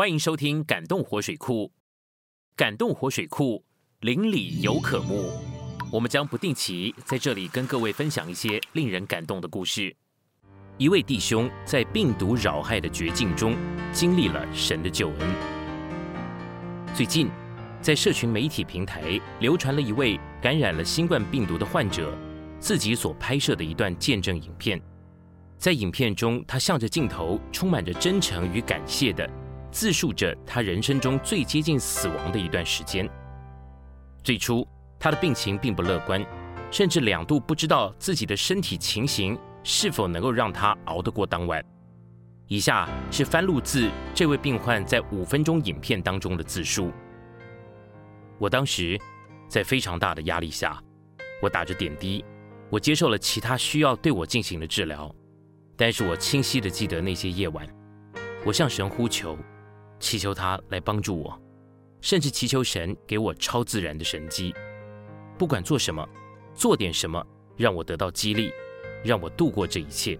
[0.00, 1.66] 欢迎收听《感动活水库》，
[2.56, 3.62] 感动活水库
[4.00, 5.30] 邻里有可慕。
[5.92, 9.94] 我们将不定期在这里跟各位分享一些令人感动的故事。
[10.78, 13.54] 一位弟兄在病毒扰害的绝境中，
[13.92, 15.34] 经历了神的救恩。
[16.94, 17.28] 最近，
[17.82, 22.16] 在社群媒体平台流传了一位感染了新冠病毒的患者
[22.58, 24.80] 自己所拍摄的一段见证影片。
[25.58, 29.28] 在影片中，他向着镜头，充满着真诚与感谢的
[29.70, 33.08] 自述着他人生中最接近死亡的一段时间。
[34.22, 34.66] 最初，
[34.98, 36.24] 他的病情并不乐观，
[36.70, 41.64] 甚至两度不知道自己的身体情形是否能够让他熬得过当晚。
[42.46, 46.90] 以下是翻录自这位病患在五分钟影片当中的自述：
[48.38, 49.00] 我当时
[49.48, 50.82] 在非常大的压力下，
[51.40, 52.24] 我打着点滴，
[52.68, 55.14] 我接受了其他需要对我进行的治疗。
[55.76, 57.66] 但是我清晰的记得那些夜晚，
[58.44, 59.38] 我向神呼求，
[60.00, 61.40] 祈求他来帮助我，
[62.00, 64.52] 甚至祈求神给我超自然的神迹。
[65.38, 66.04] 不管做什么，
[66.54, 67.24] 做点什么，
[67.56, 68.50] 让我得到激励，
[69.04, 70.18] 让我度过这一切。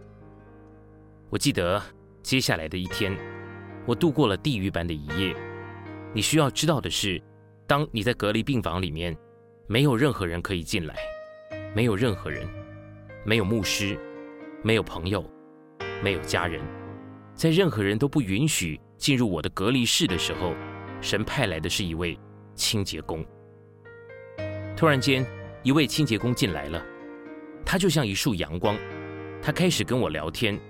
[1.31, 1.83] 我记得
[2.23, 3.17] 接下来的一天，
[3.87, 5.35] 我度过了地狱般的一夜。
[6.15, 7.21] 你需要知道的是，
[7.67, 9.17] 当你在隔离病房里面，
[9.67, 10.97] 没有任何人可以进来，
[11.75, 12.47] 没有任何人，
[13.25, 13.99] 没有牧师，
[14.63, 15.25] 没有朋友。
[16.03, 16.63] 没有家人，
[17.35, 20.55] 在任何人都不允许进入我的隔离室的时候，
[21.01, 22.17] 神派来的是一位
[22.55, 23.25] 清洁工。
[24.77, 25.27] 突然间，
[25.63, 26.85] 一位清洁工进来了，
[27.65, 28.77] 他就像一束阳光，
[29.41, 30.61] 他开始跟我聊天，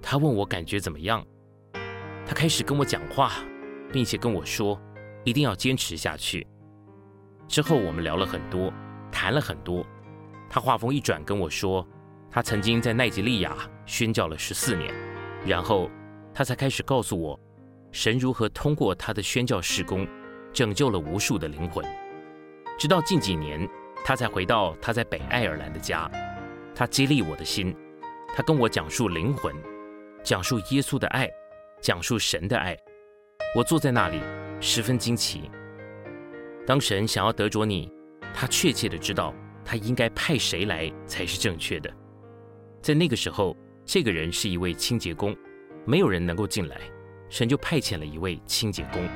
[0.00, 1.26] 他问我感觉怎么样，
[2.24, 3.32] 他开始跟我讲话，
[3.92, 4.80] 并且跟我说
[5.24, 6.46] 一定要坚持下去。
[7.48, 8.72] 之后我们聊了很多，
[9.10, 9.84] 谈了很多，
[10.48, 11.86] 他话锋一转跟我说。
[12.30, 14.94] 他曾经在奈及利亚宣教了十四年，
[15.44, 15.90] 然后
[16.32, 17.38] 他才开始告诉我，
[17.92, 20.08] 神如何通过他的宣教事工，
[20.52, 21.84] 拯救了无数的灵魂。
[22.78, 23.68] 直到近几年，
[24.02, 26.10] 他才回到他在北爱尔兰的家。
[26.74, 27.76] 他激励我的心，
[28.34, 29.54] 他跟我讲述灵魂，
[30.24, 31.30] 讲述耶稣的爱，
[31.82, 32.74] 讲述神的爱。
[33.54, 34.18] 我坐在那里，
[34.58, 35.50] 十分惊奇。
[36.66, 37.92] 当神想要得着你，
[38.32, 41.92] 他确切的知道他应该派谁来才是正确的。
[42.80, 45.36] 在那个时候，这个人是一位清洁工，
[45.84, 46.80] 没有人能够进来，
[47.32, 49.08] 神就派遣了一位清洁工。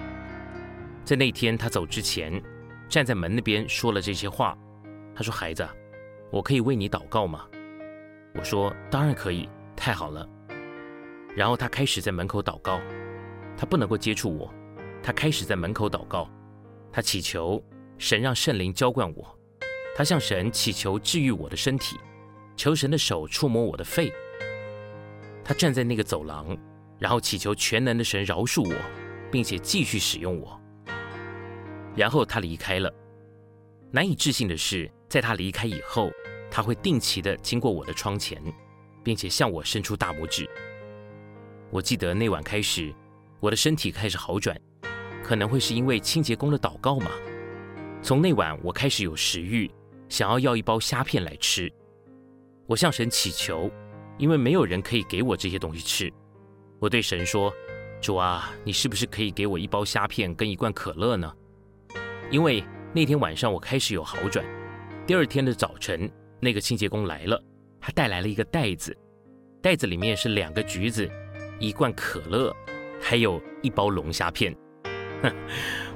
[1.05, 2.43] 在那天他走之前，
[2.89, 4.57] 站在门那边说了这些话。
[5.15, 5.69] 他说：“孩子，
[6.31, 7.47] 我可以为你祷告吗？”
[8.35, 10.27] 我说：“当然可以，太好了。”
[11.37, 12.81] 然后他开始在门口祷告，
[13.55, 14.51] 他不能够接触我，
[15.03, 16.27] 他开始在门口祷告，
[16.91, 17.63] 他祈求
[17.99, 19.39] 神让圣灵浇灌我，
[19.95, 21.99] 他向神祈求治愈我的身体。
[22.57, 24.11] 求神的手触摸我的肺。
[25.45, 26.57] 他站在那个走廊，
[26.99, 28.75] 然后祈求全能的神饶恕我，
[29.31, 30.61] 并且继续使用我。
[31.95, 32.93] 然后他离开了。
[33.91, 36.11] 难以置信的是，在他离开以后，
[36.51, 38.43] 他会定期的经过我的窗前，
[39.03, 40.49] 并且向我伸出大拇指。
[41.71, 42.95] 我记得那晚开始，
[43.41, 44.59] 我的身体开始好转，
[45.23, 47.11] 可能会是因为清洁工的祷告嘛。
[48.03, 49.71] 从那晚，我开始有食欲，
[50.09, 51.73] 想要要一包虾片来吃。
[52.67, 53.71] 我向神祈求，
[54.19, 56.13] 因为没有人可以给我这些东西吃。
[56.79, 57.53] 我对神说
[58.01, 61.33] ：“主啊，你是不是可以给我一包虾片跟一罐可乐呢？”
[62.31, 64.45] 因为那天晚上我开始有好转。
[65.07, 66.11] 第二天的早晨，
[66.41, 67.43] 那个清洁工来了，
[67.81, 68.97] 他带来了一个袋子，
[69.63, 71.09] 袋子里面是两个橘子、
[71.59, 72.55] 一罐可乐，
[73.01, 74.55] 还有一包龙虾片。
[75.23, 75.33] 哼，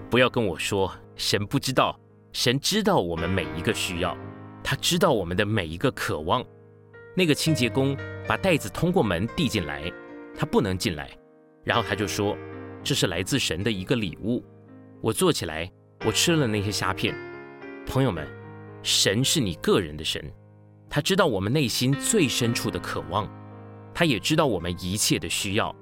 [0.08, 1.98] 不要跟我说神不知道，
[2.32, 4.16] 神知道我们每一个需要，
[4.62, 6.44] 他知道我们的每一个渴望。
[7.16, 9.92] 那个清洁工把袋子通过门递进来，
[10.41, 11.11] 他不能进来，
[11.65, 12.34] 然后他就说
[12.83, 14.43] ：“这是来自神的一个礼物。”
[15.03, 15.71] 我坐起来，
[16.03, 17.15] 我吃了那些虾片。
[17.87, 18.27] 朋友们，
[18.83, 20.33] 神是你个人的神，
[20.89, 23.28] 他知道我们内心最深处的渴望，
[23.93, 25.77] 他也知道我们一切的需要。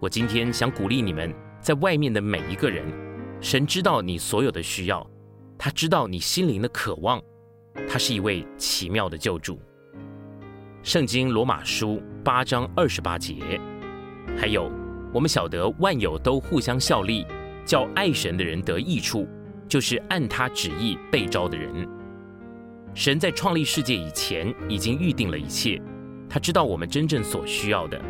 [0.00, 2.84] 我今天想鼓励你们，在外面的每一个人，
[3.40, 5.08] 神知道你所有的需要，
[5.56, 7.22] 他知道你心灵的渴望，
[7.88, 9.60] 他是一位奇妙的救主。
[10.82, 13.60] 圣经罗马书八章二十八节，
[14.36, 14.70] 还有
[15.12, 17.26] 我们晓得万有都互相效力，
[17.64, 19.26] 叫爱神的人得益处，
[19.66, 21.88] 就是按他旨意被招的人。
[22.94, 25.80] 神在创立世界以前已经预定了一切，
[26.28, 28.00] 他知道我们真正所需要的，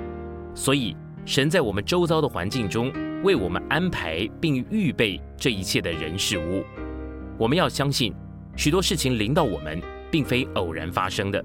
[0.54, 6.64] 所以神在我们周遭的环境中为我们安排并预备这一切的人事物。
[7.38, 8.14] 我们要相信，
[8.56, 9.80] 许多事情临到我们，
[10.10, 11.44] 并非偶然发生的。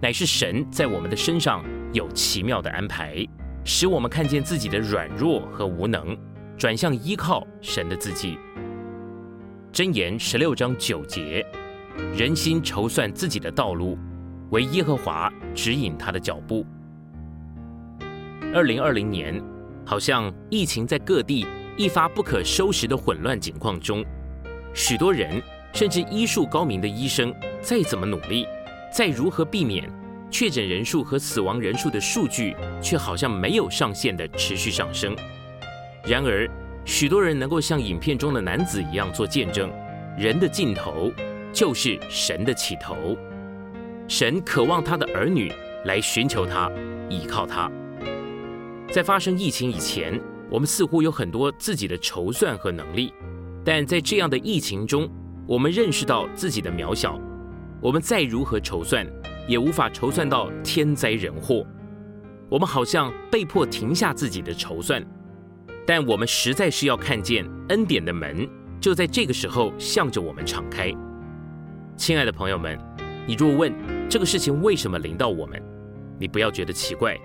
[0.00, 3.26] 乃是神在我们的身上有奇妙的安排，
[3.68, 6.16] 使我们看见自己的软弱和无能，
[6.56, 8.38] 转向依靠神的自己。
[9.72, 11.44] 箴言十六章九节：
[12.16, 13.98] 人心筹算自己的道路，
[14.50, 16.64] 唯耶和华指引他的脚步。
[18.54, 19.42] 二零二零年，
[19.84, 21.44] 好像疫情在各地
[21.76, 24.04] 一发不可收拾的混乱境况中，
[24.74, 25.42] 许多人
[25.72, 28.46] 甚至医术高明的医生，再怎么努力，
[28.92, 29.90] 再如何避免
[30.30, 35.16] 确诊人数和死亡人数的数据，却好像没有上限的持续上升。
[36.04, 36.48] 然而，
[36.84, 39.70] 许多人能够像影片中的男子一样做见证：
[40.16, 41.12] 人的尽头
[41.52, 43.16] 就是神的起头。
[44.08, 45.52] 神渴望他的儿女
[45.84, 46.70] 来寻求他，
[47.08, 47.70] 依靠他。
[48.90, 53.12] 在发生疫情以前，我们似乎有很多自己的筹算和能力，
[53.64, 55.10] 但在这样的疫情中，
[55.46, 57.20] 我们认识到自己的渺小。
[57.80, 59.04] 我们再如何筹算，
[59.46, 61.66] 也无法筹算到天灾人祸。
[62.48, 65.04] 我们好像被迫停下自己的筹算，
[65.86, 68.48] 但我们实在是要看见恩典的门
[68.80, 70.92] 就在这个时候向着我们敞开。
[71.96, 72.78] 亲爱的朋友们，
[73.26, 73.72] 你若问
[74.08, 75.60] 这个事情为什么临到我们，
[76.18, 77.16] 你不要觉得奇怪。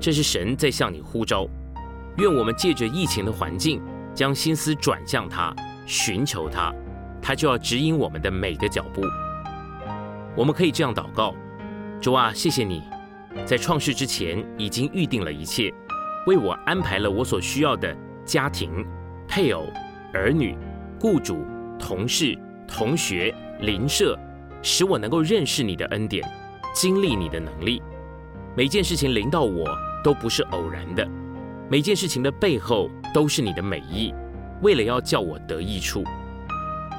[0.00, 1.48] 这是神在向你呼召，
[2.18, 3.82] 愿我们借着疫情的环境，
[4.14, 5.52] 将心思转向他，
[5.86, 6.72] 寻求他，
[7.20, 9.02] 他就要指引我们的每个脚步。
[10.36, 11.34] 我们可以这样祷告：
[12.00, 12.82] 主啊，谢谢你，
[13.44, 15.72] 在创世之前已经预定了一切，
[16.26, 18.86] 为我安排了我所需要的家庭、
[19.26, 19.66] 配偶、
[20.12, 20.56] 儿女、
[21.00, 21.44] 雇主、
[21.78, 24.18] 同事、同学、邻舍，
[24.62, 26.26] 使我能够认识你的恩典，
[26.72, 27.82] 经历你的能力。
[28.56, 29.66] 每件事情临到我。
[30.04, 31.06] 都不是偶然的，
[31.68, 34.14] 每件事情的背后都是你的美意，
[34.62, 36.04] 为了要叫我得益处。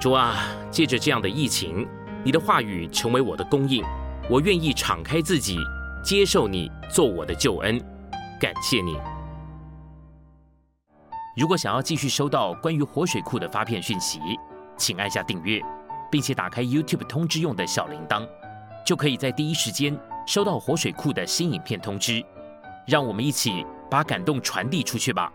[0.02, 0.36] 主啊，
[0.70, 1.88] 借着这样的疫情，
[2.26, 3.82] 你的话语成为我的供应，
[4.30, 5.58] 我愿意敞开自己，
[6.04, 7.84] 接受你做我的救恩。
[8.40, 8.96] 感谢你。
[11.36, 14.20] 如果想要继续收到关于活水库的发片讯息，
[14.78, 15.60] 请按下订阅，
[16.12, 18.24] 并且打开 YouTube 通知用的小铃铛，
[18.86, 22.24] 就可以在第一时间收到活水库的新影片通知。
[22.86, 25.34] 让我们一起把感动传递出去吧。